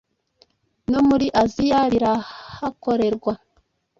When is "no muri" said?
0.91-1.27